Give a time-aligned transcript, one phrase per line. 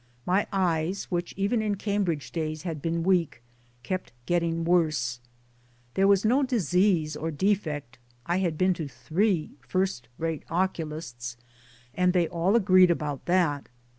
[0.25, 3.43] My eyes, which even in Cambridge days had been weak,
[3.83, 5.19] kept getting worse.
[5.93, 11.37] There was no disease or defect I had been to three first rate oculists
[11.93, 13.69] and they all agreed about that.